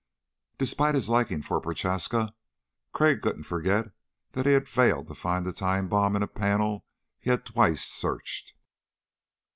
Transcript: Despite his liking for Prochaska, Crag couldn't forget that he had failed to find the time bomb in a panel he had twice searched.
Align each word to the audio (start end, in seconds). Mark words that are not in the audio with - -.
Despite 0.57 0.95
his 0.95 1.09
liking 1.09 1.43
for 1.43 1.61
Prochaska, 1.61 2.33
Crag 2.91 3.21
couldn't 3.21 3.43
forget 3.43 3.91
that 4.31 4.47
he 4.47 4.53
had 4.53 4.67
failed 4.67 5.05
to 5.09 5.13
find 5.13 5.45
the 5.45 5.53
time 5.53 5.87
bomb 5.89 6.15
in 6.15 6.23
a 6.23 6.27
panel 6.27 6.83
he 7.19 7.29
had 7.29 7.45
twice 7.45 7.85
searched. 7.85 8.55